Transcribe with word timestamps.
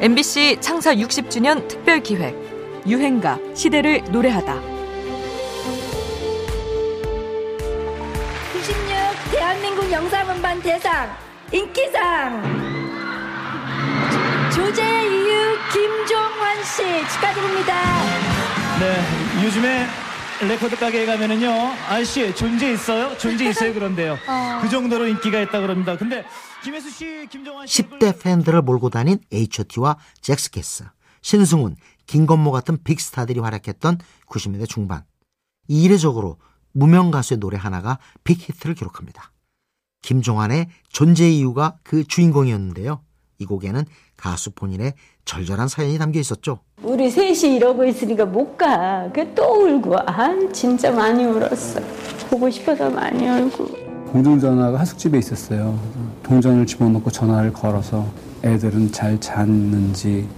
MBC 0.00 0.56
창사 0.62 0.94
60주년 0.94 1.68
특별 1.68 2.00
기획 2.00 2.34
유행가 2.86 3.38
시대를 3.54 4.02
노래하다. 4.10 4.54
96 8.52 9.30
대한민국 9.30 9.92
영상음반 9.92 10.62
대상 10.62 11.14
인기상 11.52 12.42
조제 14.54 14.82
이유 14.82 15.58
김종환 15.70 16.64
씨 16.64 17.06
축하드립니다. 17.12 17.74
네, 18.80 19.44
요즘에 19.44 19.86
레코드 20.42 20.74
가게에 20.76 21.04
가면은요, 21.04 21.50
아저씨 21.88 22.34
존재 22.34 22.72
있어요? 22.72 23.16
존재 23.18 23.50
있어요? 23.50 23.74
그런데요. 23.74 24.16
그 24.62 24.70
정도로 24.70 25.06
인기가 25.06 25.38
있다 25.40 25.60
그럽니다. 25.60 25.98
근데 25.98 26.24
김혜수 26.64 26.90
씨, 26.90 27.26
김정환 27.30 27.66
씨 27.66 27.82
10대 27.82 28.18
팬들을 28.22 28.62
몰고 28.62 28.88
다닌 28.88 29.18
H.O.T와 29.30 29.98
잭스키스, 30.22 30.84
신승훈, 31.20 31.76
김건모 32.06 32.52
같은 32.52 32.78
빅스타들이 32.82 33.40
활약했던 33.40 33.98
90년대 34.26 34.66
중반. 34.66 35.04
이례적으로 35.68 36.38
무명 36.72 37.10
가수의 37.10 37.38
노래 37.38 37.58
하나가 37.58 37.98
빅히트를 38.24 38.74
기록합니다. 38.74 39.32
김종환의 40.02 40.68
존재 40.88 41.28
이유가 41.28 41.76
그 41.82 42.04
주인공이었는데요. 42.04 43.02
이 43.40 43.46
곡에는 43.46 43.84
가수 44.16 44.50
본인의 44.52 44.92
절절한 45.24 45.68
사연이 45.68 45.98
담겨 45.98 46.20
있었죠. 46.20 46.60
우리 46.82 47.10
셋이 47.10 47.56
이러고 47.56 47.84
있으니까 47.86 48.26
못 48.26 48.56
가. 48.56 49.10
그또 49.12 49.66
울고. 49.66 49.96
아, 50.06 50.28
진짜 50.52 50.92
많이 50.92 51.24
울었어. 51.24 51.80
보고 52.28 52.48
싶어서 52.50 52.90
많이 52.90 53.26
울고. 53.26 53.66
공중전화가 54.12 54.78
하숙집에 54.80 55.18
있었어요. 55.18 55.78
동전을 56.22 56.66
집어넣고 56.66 57.10
전화를 57.10 57.52
걸어서 57.52 58.06
애들은 58.44 58.92
잘 58.92 59.18
잤는지 59.18 60.28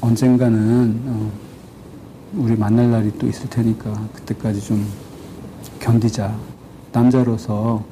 언젠가는 0.00 1.02
어, 1.06 1.32
우리 2.34 2.56
만날 2.56 2.90
날이 2.90 3.12
또 3.18 3.26
있을 3.26 3.50
테니까 3.50 4.08
그때까지 4.14 4.60
좀 4.62 4.86
견디자. 5.78 6.34
남자로서 6.92 7.84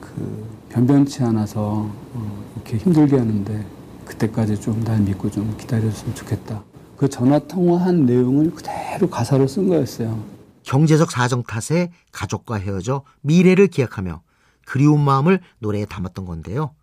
그 0.00 0.46
변변치 0.74 1.22
않아서 1.22 1.88
어, 2.14 2.44
이렇게 2.56 2.78
힘들게 2.78 3.16
하는데 3.16 3.66
그때까지 4.04 4.60
좀 4.60 4.82
날 4.82 5.00
믿고 5.00 5.30
좀 5.30 5.56
기다려줬으면 5.56 6.16
좋겠다. 6.16 6.64
그 6.96 7.08
전화 7.08 7.38
통화한 7.38 8.06
내용을 8.06 8.50
그대로 8.50 9.08
가사로 9.08 9.46
쓴 9.46 9.68
거였어요. 9.68 10.20
경제적 10.64 11.12
사정 11.12 11.44
탓에 11.44 11.92
가족과 12.10 12.56
헤어져 12.56 13.04
미래를 13.20 13.68
기약하며 13.68 14.22
그리운 14.66 15.00
마음을 15.00 15.40
노래에 15.60 15.84
담았던 15.86 16.24
건데요. 16.24 16.74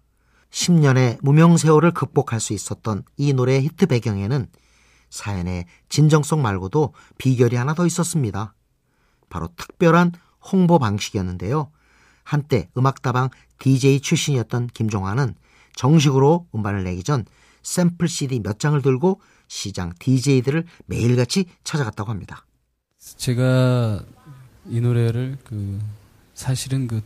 10년의 0.52 1.18
무명 1.22 1.58
세월을 1.58 1.92
극복할 1.92 2.40
수 2.40 2.54
있었던 2.54 3.04
이 3.18 3.34
노래의 3.34 3.64
히트 3.64 3.88
배경에는 3.88 4.48
사연의 5.10 5.66
진정성 5.90 6.42
말고도 6.42 6.94
비결이 7.18 7.58
하나 7.58 7.74
더 7.74 7.86
있었습니다. 7.86 8.54
바로 9.30 9.50
특별한 9.58 10.14
홍보 10.50 10.80
방식이었는데요. 10.80 11.72
한때 12.24 12.70
음악다방 12.78 13.30
DJ 13.60 14.02
출신이었던 14.02 14.68
김종환은 14.68 15.36
정식으로 15.76 16.48
음반을 16.54 16.84
내기 16.84 17.04
전 17.04 17.26
샘플 17.64 18.08
CD 18.08 18.40
몇 18.40 18.60
장을 18.60 18.80
들고 18.82 19.22
시장 19.48 19.94
DJ들을 20.00 20.66
매일같이 20.86 21.46
찾아갔다고 21.64 22.10
합니다. 22.10 22.46
제가 23.00 24.04
이 24.70 24.80
노래를 24.80 25.38
그 25.44 25.80
사실은 26.34 26.88
그 26.88 27.02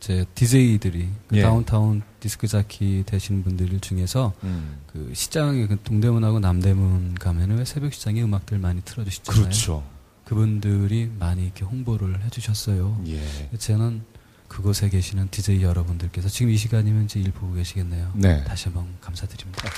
제 0.00 0.24
DJ들이 0.34 1.08
그 1.26 1.36
예. 1.36 1.42
다운타운 1.42 2.02
디스크 2.20 2.46
자키 2.46 3.04
되시는 3.04 3.42
분들 3.42 3.80
중에서 3.80 4.32
음. 4.44 4.78
그 4.86 5.10
시장에 5.12 5.66
그 5.66 5.76
동대문하고 5.82 6.38
남대문 6.38 7.14
가면은 7.14 7.58
왜 7.58 7.64
새벽 7.64 7.92
시장에 7.92 8.22
음악들 8.22 8.58
많이 8.58 8.80
틀어주시잖아요. 8.82 9.42
그렇죠. 9.42 9.84
그분들이 10.24 11.10
많이 11.18 11.44
이렇게 11.44 11.64
홍보를 11.64 12.22
해주셨어요. 12.24 13.02
예. 13.08 13.56
저는 13.58 14.04
그곳에 14.48 14.88
계시는 14.88 15.28
DJ 15.30 15.62
여러분들께서 15.62 16.28
지금 16.28 16.50
이 16.50 16.56
시간이면 16.56 17.04
이제 17.04 17.20
일 17.20 17.30
보고 17.30 17.54
계시겠네요. 17.54 18.10
네. 18.14 18.42
다시 18.44 18.64
한번 18.64 18.86
감사드립니다. 19.00 19.68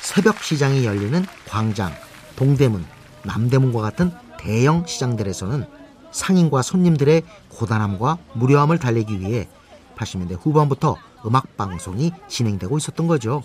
새벽 0.00 0.42
시장이 0.42 0.84
열리는 0.84 1.24
광장, 1.48 1.92
동대문, 2.36 2.84
남대문과 3.24 3.80
같은 3.80 4.10
대형 4.38 4.86
시장들에서는 4.86 5.64
상인과 6.10 6.62
손님들의 6.62 7.22
고단함과 7.48 8.18
무료함을 8.34 8.78
달래기 8.78 9.20
위해 9.20 9.48
80년대 9.96 10.38
후반부터 10.40 10.96
음악 11.26 11.56
방송이 11.56 12.12
진행되고 12.28 12.76
있었던 12.78 13.06
거죠. 13.06 13.42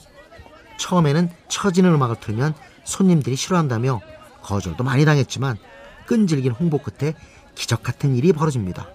처음에는 0.79 1.29
처지는 1.47 1.93
음악을 1.93 2.17
틀면 2.19 2.53
손님들이 2.83 3.35
싫어한다며 3.35 4.01
거절도 4.41 4.83
많이 4.83 5.05
당했지만 5.05 5.57
끈질긴 6.05 6.51
홍보 6.51 6.77
끝에 6.77 7.13
기적 7.55 7.83
같은 7.83 8.15
일이 8.15 8.31
벌어집니다. 8.33 8.87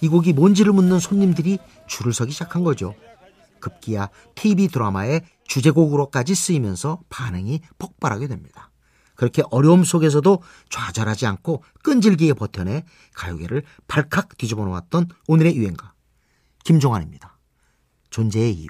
이 0.00 0.08
곡이 0.08 0.32
뭔지를 0.32 0.72
묻는 0.72 0.98
손님들이 0.98 1.58
줄을 1.86 2.12
서기 2.12 2.32
시작한 2.32 2.64
거죠. 2.64 2.94
급기야 3.60 4.08
TV 4.34 4.68
드라마의 4.68 5.22
주제곡으로까지 5.44 6.34
쓰이면서 6.34 7.00
반응이 7.08 7.60
폭발하게 7.78 8.28
됩니다. 8.28 8.70
그렇게 9.14 9.42
어려움 9.50 9.82
속에서도 9.82 10.42
좌절하지 10.70 11.26
않고 11.26 11.64
끈질기게 11.82 12.34
버텨내 12.34 12.84
가요계를 13.14 13.64
발칵 13.88 14.38
뒤집어 14.38 14.64
놓았던 14.64 15.08
오늘의 15.26 15.56
유행가 15.56 15.92
김종환입니다. 16.64 17.36
존재의 18.10 18.52
이유 18.52 18.68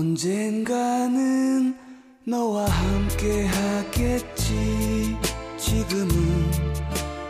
언젠가는 0.00 1.76
너와 2.24 2.64
함께 2.64 3.44
하겠지. 3.44 5.14
지금은 5.58 6.08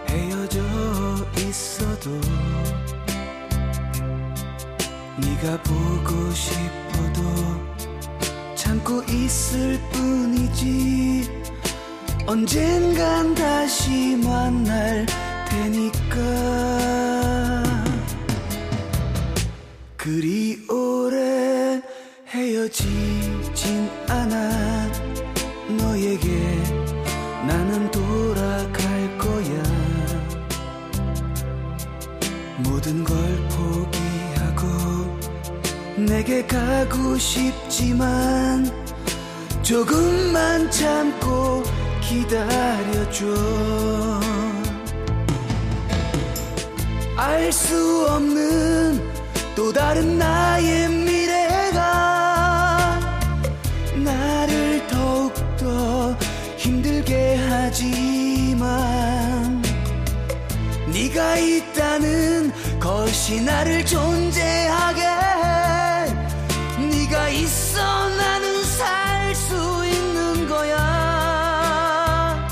헤어져 0.06 0.60
있어도 1.36 2.10
네가 5.18 5.60
보고 5.64 6.30
싶어도 6.32 7.20
참고 8.54 9.02
있을 9.02 9.80
뿐이지. 9.90 11.28
언젠간 12.24 13.34
다시 13.34 14.14
만날 14.14 15.06
테니까. 15.48 17.00
그리 19.96 20.39
헤어지진 22.70 23.90
않아 24.08 24.92
너에게 25.76 26.28
나는 27.46 27.90
돌아갈 27.90 29.18
거야. 29.18 29.62
모든 32.58 33.02
걸 33.04 33.16
포기하고 33.48 35.18
내게 35.96 36.46
가고 36.46 37.18
싶지만 37.18 38.70
조금만 39.62 40.70
참고 40.70 41.62
기다려줘. 42.00 43.26
알 47.16 47.52
수 47.52 48.06
없는 48.08 49.10
또 49.54 49.72
다른 49.72 50.18
나의 50.18 50.88
미래 50.88 51.19
것이 63.30 63.40
나를 63.42 63.86
존재하게 63.86 65.02
해 65.02 65.06
네가 66.84 67.28
있어 67.28 68.08
나는 68.16 68.64
살 68.64 69.32
수 69.36 69.54
있는 69.86 70.48
거야 70.48 72.48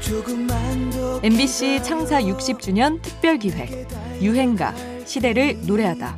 조금만 0.00 0.90
더 0.90 1.20
MBC 1.24 1.82
창사 1.82 2.22
60주년 2.22 3.02
특별 3.02 3.38
기획 3.38 3.88
유행가 4.22 4.72
시대를 5.04 5.58
노래하다. 5.66 6.16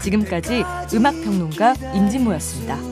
지금까지 0.00 0.64
음악 0.94 1.14
평론가 1.22 1.74
임진모였습니다. 1.94 2.89